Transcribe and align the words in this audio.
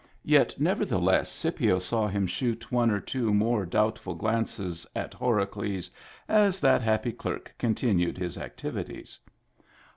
Yet 0.25 0.55
nevertheless 0.59 1.31
Scipio 1.31 1.77
saw 1.77 2.07
him 2.07 2.25
shoot 2.25 2.71
one 2.71 2.89
or 2.89 2.99
two 2.99 3.31
more 3.35 3.67
doubtful 3.67 4.15
glances 4.15 4.87
at 4.95 5.11
Horacles 5.13 5.91
as 6.27 6.59
that 6.59 6.81
happy 6.81 7.11
clerk 7.11 7.53
contin 7.59 7.97
ued 7.99 8.17
his 8.17 8.35
activities. 8.35 9.19